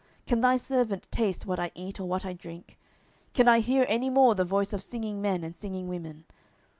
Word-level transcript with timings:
can 0.25 0.41
thy 0.41 0.57
servant 0.57 1.07
taste 1.11 1.45
what 1.45 1.59
I 1.59 1.69
eat 1.75 1.99
or 1.99 2.05
what 2.05 2.25
I 2.25 2.33
drink? 2.33 2.79
can 3.35 3.47
I 3.47 3.59
hear 3.59 3.85
any 3.87 4.09
more 4.09 4.33
the 4.33 4.43
voice 4.43 4.73
of 4.73 4.81
singing 4.81 5.21
men 5.21 5.43
and 5.43 5.55
singing 5.55 5.87
women? 5.87 6.25